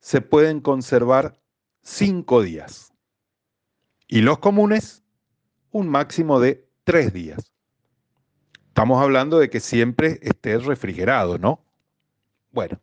[0.00, 1.40] se pueden conservar
[1.82, 2.92] cinco días.
[4.08, 5.02] Y los comunes,
[5.70, 7.52] un máximo de tres días.
[8.68, 11.64] Estamos hablando de que siempre esté refrigerado, ¿no?
[12.50, 12.80] Bueno,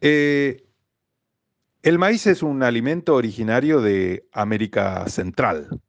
[0.00, 0.66] eh,
[1.82, 5.80] el maíz es un alimento originario de América Central,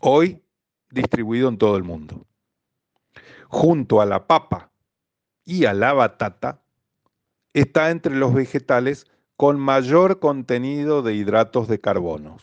[0.00, 0.40] hoy
[0.90, 2.26] distribuido en todo el mundo.
[3.48, 4.70] Junto a la papa
[5.44, 6.62] y a la batata,
[7.52, 9.06] está entre los vegetales
[9.36, 12.36] con mayor contenido de hidratos de carbono.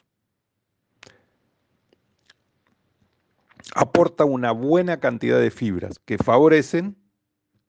[3.74, 6.98] Aporta una buena cantidad de fibras que favorecen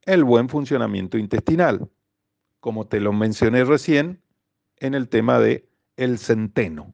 [0.03, 1.89] el buen funcionamiento intestinal
[2.63, 4.21] como te lo mencioné recién,
[4.77, 6.93] en el tema de el centeno.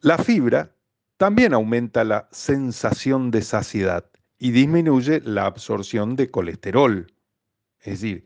[0.00, 0.74] La fibra
[1.18, 7.12] también aumenta la sensación de saciedad y disminuye la absorción de colesterol.
[7.80, 8.24] Es decir,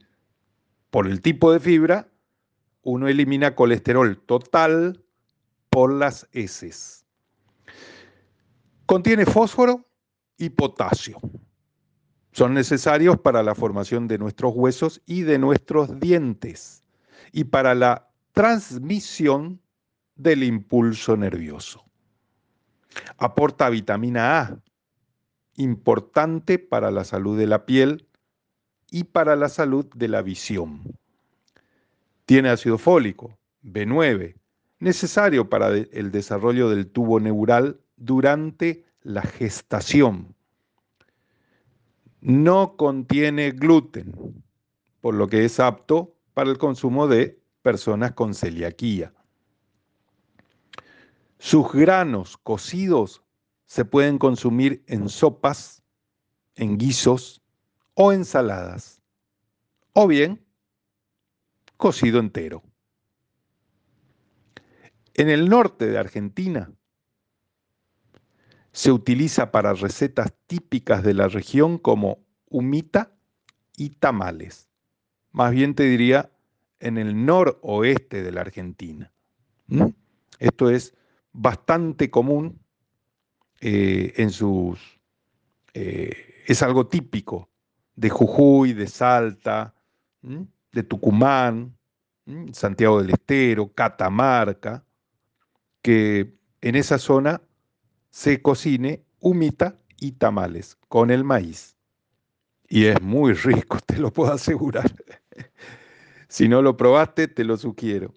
[0.90, 2.11] por el tipo de fibra,
[2.82, 5.02] uno elimina colesterol total
[5.70, 7.04] por las heces.
[8.86, 9.88] Contiene fósforo
[10.36, 11.20] y potasio
[12.32, 16.82] son necesarios para la formación de nuestros huesos y de nuestros dientes
[17.30, 19.60] y para la transmisión
[20.16, 21.84] del impulso nervioso.
[23.18, 24.58] Aporta vitamina A,
[25.56, 28.08] importante para la salud de la piel
[28.90, 30.82] y para la salud de la visión.
[32.32, 34.36] Tiene ácido fólico, B9,
[34.78, 40.34] necesario para el desarrollo del tubo neural durante la gestación.
[42.22, 44.14] No contiene gluten,
[45.02, 49.12] por lo que es apto para el consumo de personas con celiaquía.
[51.38, 53.22] Sus granos cocidos
[53.66, 55.82] se pueden consumir en sopas,
[56.54, 57.42] en guisos
[57.92, 59.02] o ensaladas,
[59.92, 60.42] o bien
[61.82, 62.62] cocido entero.
[65.14, 66.70] En el norte de Argentina
[68.70, 73.10] se utiliza para recetas típicas de la región como humita
[73.76, 74.70] y tamales.
[75.32, 76.30] Más bien te diría
[76.78, 79.12] en el noroeste de la Argentina.
[80.38, 80.94] Esto es
[81.32, 82.60] bastante común
[83.60, 84.78] eh, en sus...
[85.74, 87.50] Eh, es algo típico
[87.96, 89.74] de Jujuy, de Salta,
[90.72, 91.76] de Tucumán,
[92.52, 94.84] Santiago del Estero, Catamarca,
[95.82, 97.42] que en esa zona
[98.10, 101.76] se cocine humita y tamales con el maíz.
[102.68, 104.90] Y es muy rico, te lo puedo asegurar.
[106.28, 108.12] si no lo probaste, te lo sugiero.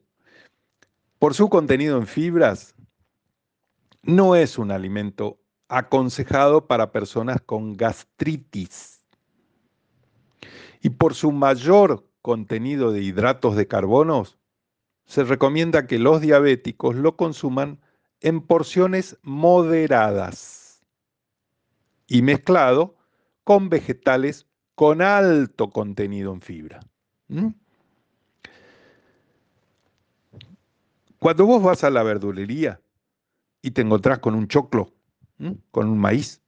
[1.20, 2.76] Por su contenido en fibras,
[4.04, 9.02] no es un alimento aconsejado para personas con gastritis.
[10.82, 14.40] Y por su mayor contenido de hidratos de carbonos,
[15.06, 17.80] se recomienda que los diabéticos lo consuman
[18.20, 20.82] en porciones moderadas
[22.08, 22.96] y mezclado
[23.44, 26.80] con vegetales con alto contenido en fibra.
[31.20, 32.82] Cuando vos vas a la verdulería
[33.62, 34.92] y te encontrás con un choclo,
[35.70, 36.42] con un maíz,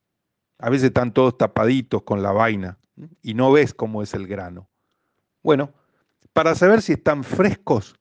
[0.57, 2.79] a veces están todos tapaditos con la vaina
[3.21, 4.67] y no ves cómo es el grano.
[5.47, 5.73] Bueno,
[6.33, 7.95] para saber si están frescos,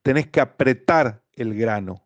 [0.00, 2.02] tenés que apretar el grano.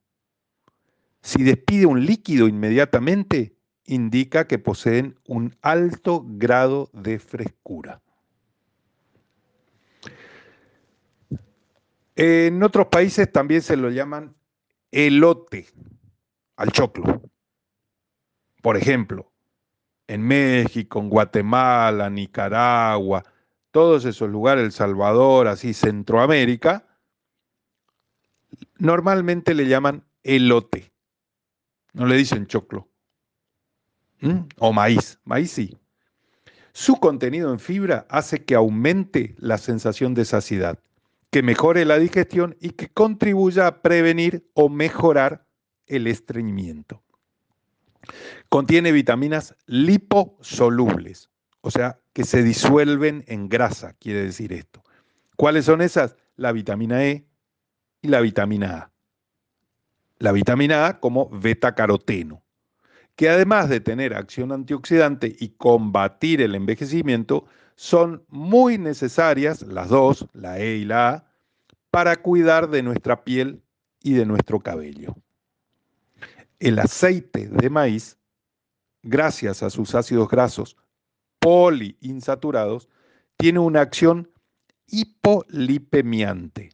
[1.22, 8.02] Si despide un líquido inmediatamente, indica que poseen un alto grado de frescura.
[12.16, 14.34] En otros países también se lo llaman
[14.90, 15.68] elote
[16.56, 17.22] al choclo.
[18.62, 19.30] Por ejemplo,
[20.08, 23.22] en México, en Guatemala, Nicaragua,
[23.76, 26.86] todos esos lugares, El Salvador, así Centroamérica,
[28.78, 30.94] normalmente le llaman elote.
[31.92, 32.88] No le dicen choclo.
[34.20, 34.48] ¿Mm?
[34.60, 35.18] O maíz.
[35.24, 35.76] Maíz sí.
[36.72, 40.78] Su contenido en fibra hace que aumente la sensación de saciedad,
[41.28, 45.44] que mejore la digestión y que contribuya a prevenir o mejorar
[45.86, 47.02] el estreñimiento.
[48.48, 51.28] Contiene vitaminas liposolubles,
[51.60, 54.82] o sea, que se disuelven en grasa, quiere decir esto.
[55.36, 56.16] ¿Cuáles son esas?
[56.36, 57.26] La vitamina E
[58.00, 58.90] y la vitamina A.
[60.16, 62.42] La vitamina A como beta-caroteno,
[63.16, 70.26] que además de tener acción antioxidante y combatir el envejecimiento, son muy necesarias, las dos,
[70.32, 71.30] la E y la A,
[71.90, 73.62] para cuidar de nuestra piel
[74.02, 75.14] y de nuestro cabello
[76.60, 78.16] el aceite de maíz,
[79.02, 80.78] gracias a sus ácidos grasos
[81.46, 82.88] poliinsaturados,
[83.36, 84.28] tiene una acción
[84.88, 86.70] hipolipemiante.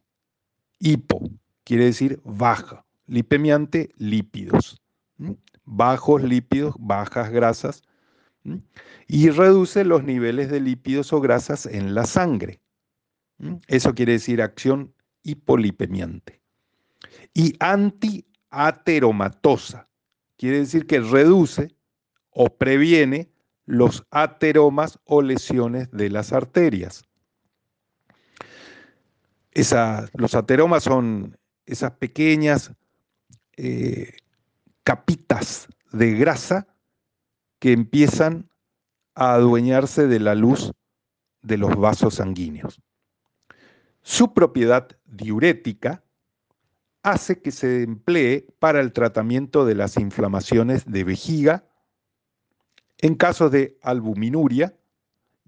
[0.79, 1.29] Hipo
[1.63, 4.81] quiere decir baja, lipemiante, lípidos.
[5.63, 7.83] Bajos lípidos, bajas grasas.
[9.07, 12.59] Y reduce los niveles de lípidos o grasas en la sangre.
[13.67, 16.41] Eso quiere decir acción hipolipemiante.
[17.35, 19.87] Y anti ateromatosa.
[20.35, 21.75] Quiere decir que reduce
[22.31, 23.32] o previene
[23.65, 27.03] los ateromas o lesiones de las arterias.
[30.13, 32.71] los ateromas son esas pequeñas
[33.55, 34.17] eh,
[34.83, 36.67] capitas de grasa
[37.59, 38.49] que empiezan
[39.15, 40.73] a adueñarse de la luz
[41.41, 42.81] de los vasos sanguíneos.
[44.01, 46.03] Su propiedad diurética
[47.03, 51.65] hace que se emplee para el tratamiento de las inflamaciones de vejiga,
[53.03, 54.73] en casos de albuminuria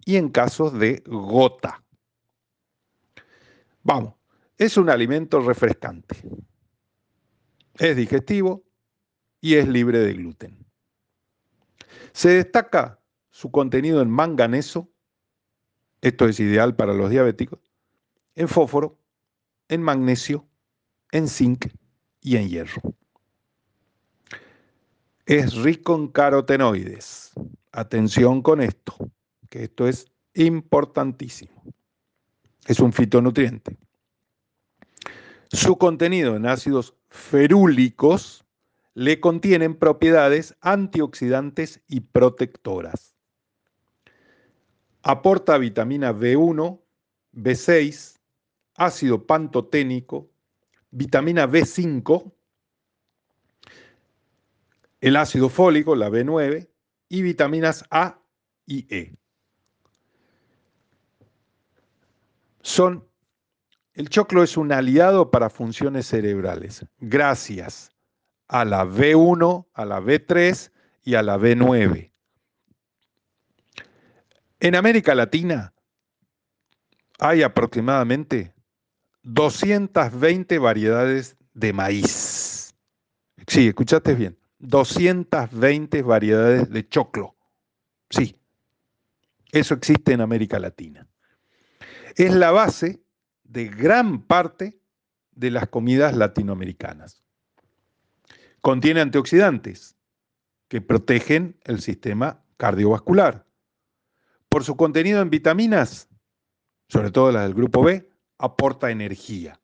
[0.03, 1.81] y en casos de gota.
[3.81, 4.15] Vamos,
[4.57, 6.17] es un alimento refrescante.
[7.75, 8.65] Es digestivo
[9.39, 10.65] y es libre de gluten.
[12.11, 12.99] Se destaca
[13.29, 14.91] su contenido en manganeso,
[16.01, 17.59] esto es ideal para los diabéticos,
[18.35, 18.99] en fósforo,
[19.69, 20.45] en magnesio
[21.13, 21.67] en zinc
[22.19, 22.81] y en hierro.
[25.25, 27.33] Es rico en carotenoides,
[27.71, 28.95] atención con esto,
[29.49, 30.05] que esto es
[30.35, 31.63] importantísimo.
[32.67, 33.75] Es un fitonutriente.
[35.49, 38.45] Su contenido en ácidos ferúlicos
[38.93, 43.15] le contienen propiedades antioxidantes y protectoras.
[45.01, 46.79] Aporta vitamina B1,
[47.33, 48.19] B6,
[48.75, 50.29] ácido pantoténico,
[50.91, 52.31] vitamina B5,
[55.01, 56.69] el ácido fólico, la B9,
[57.09, 58.19] y vitaminas A
[58.65, 59.15] y E.
[62.61, 63.07] Son,
[63.93, 67.91] el choclo es un aliado para funciones cerebrales, gracias
[68.47, 70.71] a la B1, a la B3
[71.03, 72.11] y a la B9.
[74.59, 75.73] En América Latina
[77.19, 78.53] hay aproximadamente
[79.23, 82.75] 220 variedades de maíz.
[83.47, 84.37] Sí, escuchaste bien.
[84.59, 87.35] 220 variedades de choclo.
[88.09, 88.39] Sí,
[89.51, 91.07] eso existe en América Latina.
[92.15, 93.01] Es la base
[93.43, 94.79] de gran parte
[95.31, 97.23] de las comidas latinoamericanas.
[98.61, 99.95] Contiene antioxidantes
[100.67, 103.45] que protegen el sistema cardiovascular.
[104.49, 106.09] Por su contenido en vitaminas,
[106.87, 109.59] sobre todo las del grupo B, aporta energía.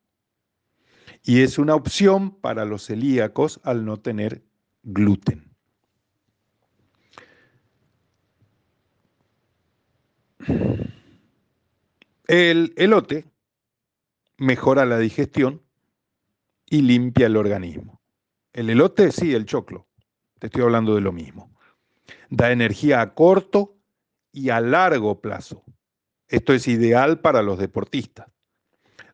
[1.22, 4.42] Y es una opción para los celíacos al no tener
[4.82, 5.52] gluten.
[12.26, 13.26] El elote
[14.38, 15.62] mejora la digestión
[16.66, 18.00] y limpia el organismo.
[18.52, 19.86] El elote, sí, el choclo.
[20.38, 21.54] Te estoy hablando de lo mismo.
[22.30, 23.76] Da energía a corto
[24.32, 25.62] y a largo plazo.
[26.28, 28.26] Esto es ideal para los deportistas.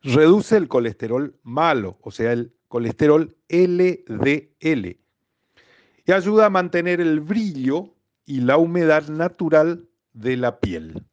[0.01, 4.98] Reduce el colesterol malo, o sea, el colesterol LDL,
[6.09, 7.93] y ayuda a mantener el brillo
[8.25, 11.05] y la humedad natural de la piel.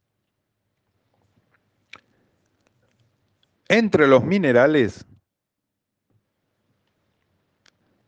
[3.67, 5.05] Entre los minerales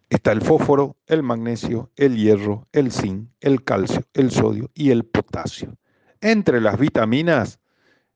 [0.10, 5.06] está el fósforo, el magnesio, el hierro, el zinc, el calcio, el sodio y el
[5.06, 5.78] potasio.
[6.22, 7.60] Entre las vitaminas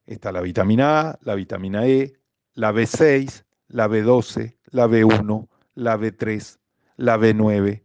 [0.08, 2.14] está la vitamina A, la vitamina E,
[2.56, 6.58] la B6, la B12, la B1, la B3,
[6.98, 7.84] la B9,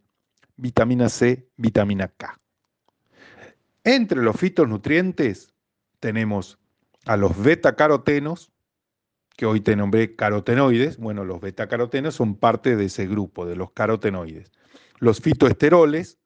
[0.59, 2.39] vitamina C, vitamina K.
[3.83, 5.53] Entre los fitonutrientes
[5.99, 6.59] tenemos
[7.05, 8.51] a los beta-carotenos,
[9.35, 10.97] que hoy te nombré carotenoides.
[10.97, 14.51] Bueno, los beta-carotenos son parte de ese grupo, de los carotenoides.
[14.97, 16.19] Los fitoesteroles,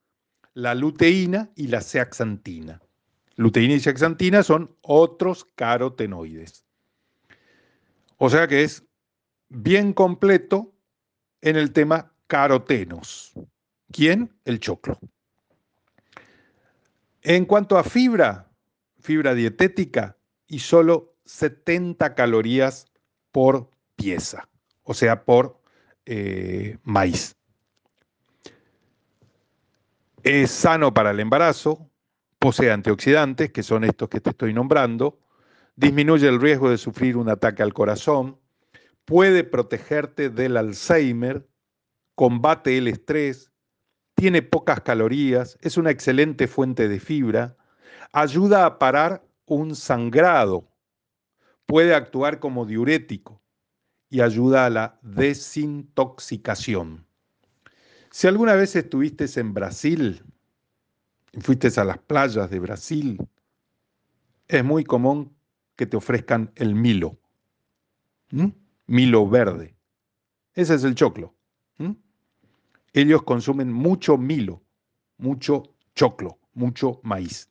[0.55, 2.81] la luteína y la zeaxantina.
[3.35, 6.65] Luteína y zeaxantina son otros carotenoides.
[8.17, 8.83] O sea que es
[9.49, 10.73] bien completo
[11.41, 13.33] en el tema carotenos.
[13.93, 14.33] ¿Quién?
[14.43, 14.97] El choclo.
[17.21, 18.51] En cuanto a fibra,
[18.99, 20.17] fibra dietética
[20.47, 22.87] y solo 70 calorías
[23.31, 24.49] por pieza,
[24.81, 25.61] o sea, por
[26.07, 27.35] eh, maíz.
[30.23, 31.87] Es sano para el embarazo,
[32.39, 35.19] posee antioxidantes, que son estos que te estoy nombrando,
[35.75, 38.39] disminuye el riesgo de sufrir un ataque al corazón,
[39.05, 41.47] puede protegerte del Alzheimer,
[42.15, 43.52] combate el estrés,
[44.15, 47.55] tiene pocas calorías, es una excelente fuente de fibra,
[48.11, 50.67] ayuda a parar un sangrado,
[51.65, 53.41] puede actuar como diurético
[54.09, 57.05] y ayuda a la desintoxicación.
[58.11, 60.23] Si alguna vez estuviste en Brasil,
[61.39, 63.17] fuiste a las playas de Brasil,
[64.47, 65.35] es muy común
[65.75, 67.17] que te ofrezcan el Milo,
[68.85, 69.75] Milo verde.
[70.53, 71.33] Ese es el choclo
[72.93, 74.61] ellos consumen mucho milo,
[75.17, 75.63] mucho
[75.95, 77.49] choclo, mucho maíz.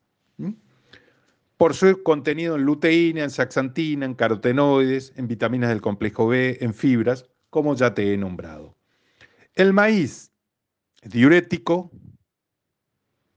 [1.56, 6.74] Por su contenido en luteína, en saxantina, en carotenoides, en vitaminas del complejo B, en
[6.74, 8.74] fibras, como ya te he nombrado.
[9.54, 10.32] El maíz
[11.04, 11.90] diurético,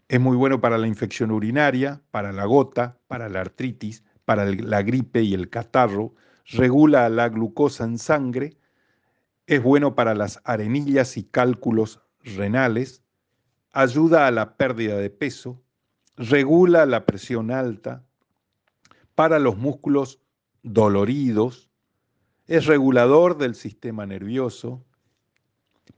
[0.08, 4.82] es muy bueno para la infección urinaria, para la gota, para la artritis, para la
[4.82, 6.14] gripe y el catarro,
[6.46, 8.58] regula la glucosa en sangre,
[9.48, 13.04] es bueno para las arenillas y cálculos renales,
[13.72, 15.62] ayuda a la pérdida de peso,
[16.16, 18.04] regula la presión alta,
[19.14, 20.22] para los músculos
[20.64, 21.70] doloridos,
[22.48, 24.84] es regulador del sistema nervioso,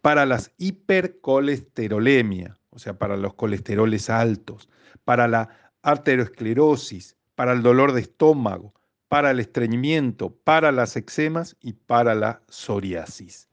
[0.02, 4.70] para las hipercolesterolemia, o sea, para los colesteroles altos,
[5.04, 8.74] para la arteriosclerosis, para el dolor de estómago,
[9.10, 13.48] para el estreñimiento, para las eczemas y para la psoriasis.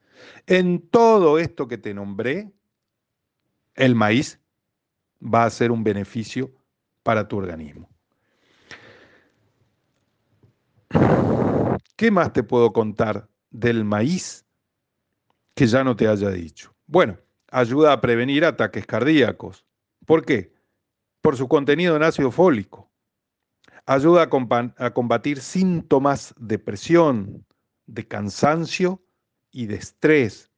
[0.47, 2.53] En todo esto que te nombré,
[3.75, 4.41] el maíz
[5.23, 6.53] va a ser un beneficio
[7.03, 7.89] para tu organismo.
[11.97, 14.45] ¿Qué más te puedo contar del maíz
[15.55, 16.75] que ya no te haya dicho?
[16.87, 17.19] Bueno,
[17.51, 19.65] ayuda a prevenir ataques cardíacos.
[20.05, 20.53] ¿Por qué?
[21.21, 22.91] Por su contenido en ácido fólico.
[23.87, 24.29] Ayuda
[24.79, 27.45] a, combatir síntomas de presión,
[27.87, 29.03] de cansancio
[29.51, 30.51] y de estrés.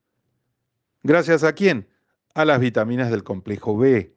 [1.02, 1.88] ¿Gracias a quién?
[2.34, 4.14] A las vitaminas del complejo B.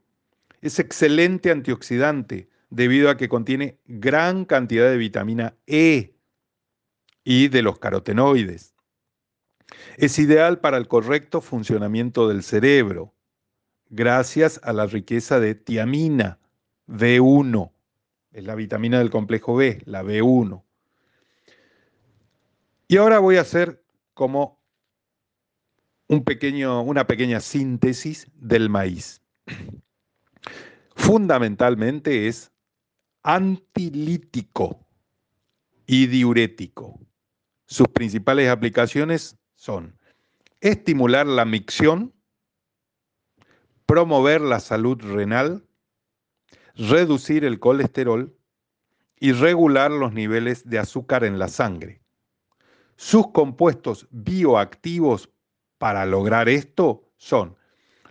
[0.62, 6.16] Es excelente antioxidante debido a que contiene gran cantidad de vitamina E
[7.24, 8.76] y de los carotenoides.
[9.98, 13.14] Es ideal para el correcto funcionamiento del cerebro,
[13.90, 16.40] gracias a la riqueza de tiamina,
[16.88, 17.72] B1.
[18.32, 20.64] Es la vitamina del complejo B, la B1.
[22.88, 24.60] Y ahora voy a hacer como
[26.08, 29.22] un pequeño, una pequeña síntesis del maíz.
[30.96, 32.52] Fundamentalmente es
[33.24, 34.86] antilítico
[35.86, 37.00] y diurético.
[37.68, 39.96] Sus principales aplicaciones son
[40.62, 42.14] estimular la micción,
[43.86, 45.69] promover la salud renal,
[46.76, 48.36] reducir el colesterol
[49.20, 52.02] y regular los niveles de azúcar en la sangre.
[52.96, 55.30] Sus compuestos bioactivos
[55.78, 57.56] para lograr esto son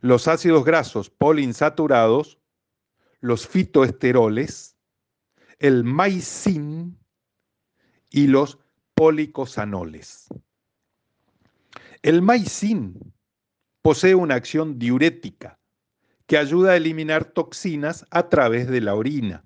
[0.01, 2.39] los ácidos grasos poliinsaturados,
[3.21, 4.77] los fitoesteroles,
[5.59, 6.99] el maicin
[8.11, 8.59] y los
[8.95, 10.29] policosanoles.
[12.03, 13.13] El maicin
[13.83, 15.58] posee una acción diurética
[16.29, 19.45] que ayuda a eliminar toxinas a través de la orina,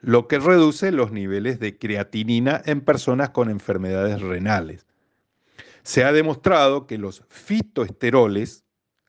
[0.00, 4.84] lo que reduce los niveles de creatinina en personas con enfermedades renales.
[5.84, 8.64] Se ha demostrado que los fitoesteroles,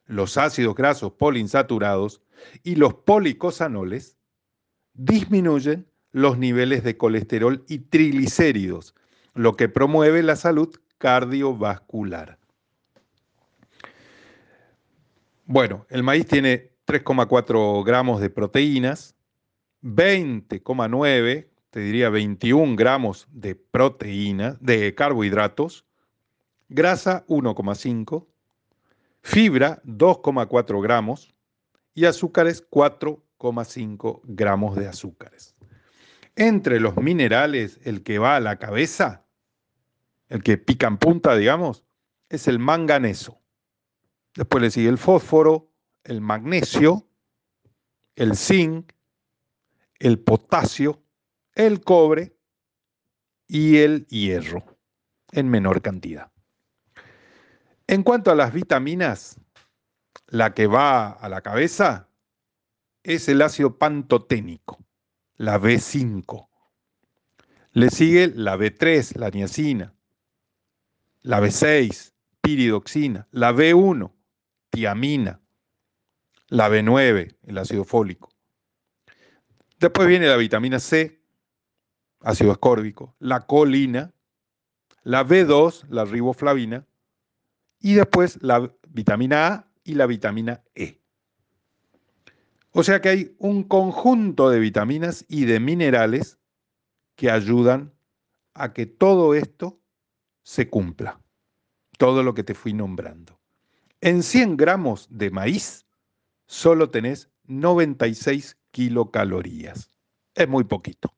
[0.06, 2.22] los ácidos grasos poliinsaturados
[2.62, 4.16] y los policosanoles
[4.94, 8.94] disminuyen los niveles de colesterol y triglicéridos,
[9.34, 12.38] lo que promueve la salud cardiovascular.
[15.46, 19.16] Bueno, el maíz tiene 3,4 gramos de proteínas,
[19.84, 25.86] 20,9, te diría 21 gramos de proteínas, de carbohidratos,
[26.68, 28.26] grasa 1,5,
[29.22, 31.36] fibra 2,4 gramos
[31.94, 35.56] y azúcares 4,5 gramos de azúcares.
[36.36, 39.28] Entre los minerales, el que va a la cabeza,
[40.28, 41.84] el que pica en punta, digamos,
[42.30, 43.40] es el manganeso.
[44.34, 45.70] Después le sigue el fósforo,
[46.04, 47.08] el magnesio,
[48.16, 48.92] el zinc,
[50.00, 51.04] el potasio,
[51.56, 52.36] el cobre
[53.48, 54.64] y el hierro
[55.32, 56.32] en menor cantidad.
[57.88, 59.40] En cuanto a las vitaminas,
[60.28, 62.08] la que va a la cabeza
[63.04, 64.80] es el ácido pantoténico
[65.40, 66.48] la B5.
[67.72, 69.94] Le sigue la B3, la niacina,
[71.22, 74.12] la B6, piridoxina, la B1,
[74.70, 75.40] tiamina,
[76.50, 78.30] la B9, el ácido fólico.
[79.80, 81.22] Después viene la vitamina C,
[82.22, 84.14] ácido ascórbico, la colina,
[85.04, 86.86] la B2, la riboflavina,
[87.80, 91.00] y después la vitamina A y la vitamina E.
[92.72, 96.38] O sea que hay un conjunto de vitaminas y de minerales
[97.16, 97.94] que ayudan
[98.54, 99.80] a que todo esto
[100.44, 101.22] se cumpla,
[101.98, 103.40] todo lo que te fui nombrando.
[104.02, 105.86] En 100 gramos de maíz
[106.50, 109.90] solo tenés 96 kilocalorías.
[110.34, 111.14] Es muy poquito,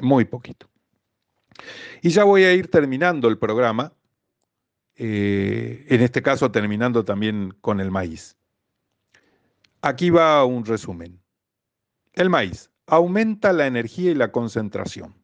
[0.00, 0.68] muy poquito.
[2.02, 3.92] Y ya voy a ir terminando el programa,
[4.96, 8.36] eh, en este caso terminando también con el maíz.
[9.82, 11.20] Aquí va un resumen.
[12.12, 15.14] El maíz aumenta la energía y la concentración.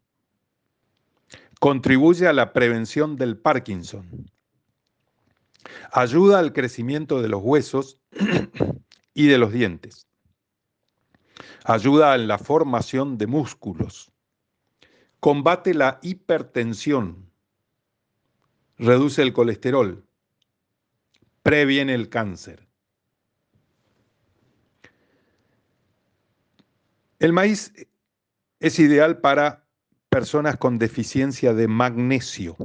[1.58, 4.30] Contribuye a la prevención del Parkinson.
[5.92, 7.98] Ayuda al crecimiento de los huesos
[9.14, 10.06] y de los dientes.
[11.64, 14.12] Ayuda en la formación de músculos.
[15.20, 17.30] Combate la hipertensión.
[18.78, 20.04] Reduce el colesterol.
[21.42, 22.70] Previene el cáncer
[27.20, 27.74] El maíz
[28.60, 29.66] es ideal para
[30.08, 32.56] personas con deficiencia de magnesio,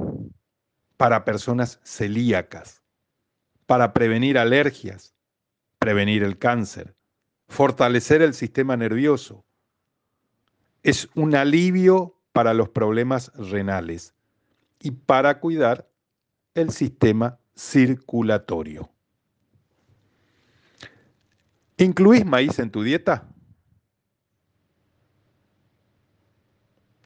[0.96, 2.82] para personas celíacas,
[3.66, 5.14] para prevenir alergias,
[5.86, 6.96] prevenir el cáncer,
[7.46, 9.44] fortalecer el sistema nervioso.
[10.82, 14.12] Es un alivio para los problemas renales
[14.80, 15.88] y para cuidar
[16.54, 18.90] el sistema circulatorio.
[21.76, 23.28] ¿Incluís maíz en tu dieta?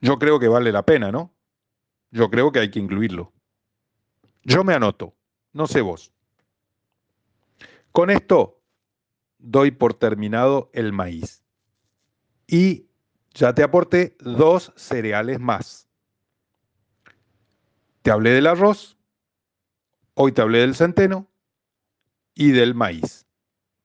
[0.01, 1.35] Yo creo que vale la pena, ¿no?
[2.13, 3.31] Yo creo que hay que incluirlo.
[4.43, 5.15] Yo me anoto,
[5.53, 6.15] no sé vos.
[7.93, 8.60] Con esto
[9.41, 11.43] doy por terminado el maíz.
[12.47, 12.87] Y
[13.33, 15.89] ya te aporté dos cereales más.
[18.03, 18.97] Te hablé del arroz,
[20.15, 21.31] hoy te hablé del centeno
[22.35, 23.27] y del maíz.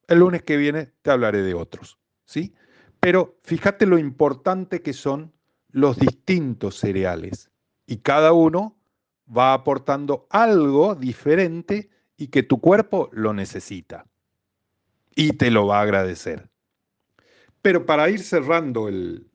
[0.08, 2.54] El lunes que viene te hablaré de otros, ¿sí?
[3.00, 5.32] Pero fíjate lo importante que son
[5.70, 7.50] los distintos cereales
[7.86, 8.76] y cada uno
[9.36, 14.06] va aportando algo diferente y que tu cuerpo lo necesita
[15.16, 16.48] y te lo va a agradecer.
[17.62, 19.28] Pero para ir cerrando el,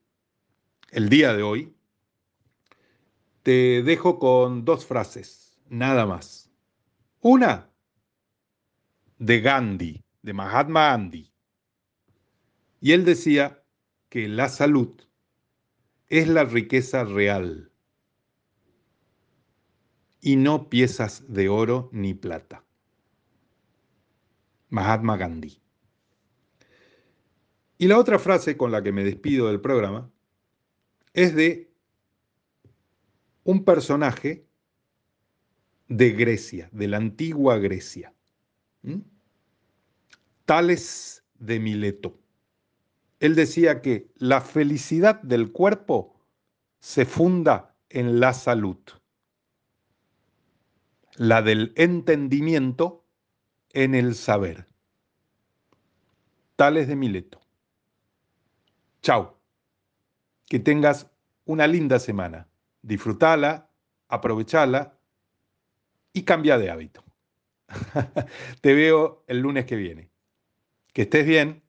[0.91, 1.75] el día de hoy,
[3.43, 6.49] te dejo con dos frases, nada más.
[7.19, 7.69] Una
[9.17, 11.33] de Gandhi, de Mahatma Gandhi.
[12.79, 13.63] Y él decía
[14.09, 15.01] que la salud
[16.09, 17.71] es la riqueza real
[20.19, 22.63] y no piezas de oro ni plata.
[24.69, 25.61] Mahatma Gandhi.
[27.81, 30.07] Y la otra frase con la que me despido del programa
[31.13, 31.73] es de
[33.43, 34.45] un personaje
[35.87, 38.13] de Grecia, de la antigua Grecia.
[40.45, 42.19] Tales de Mileto.
[43.19, 46.21] Él decía que la felicidad del cuerpo
[46.77, 48.77] se funda en la salud,
[51.15, 53.03] la del entendimiento
[53.71, 54.67] en el saber.
[56.57, 57.40] Tales de Mileto.
[59.01, 59.39] Chao.
[60.47, 61.09] Que tengas
[61.45, 62.47] una linda semana.
[62.81, 63.69] Disfrutala,
[64.07, 64.99] aprovechala
[66.13, 67.03] y cambia de hábito.
[68.61, 70.11] Te veo el lunes que viene.
[70.93, 71.63] Que estés bien.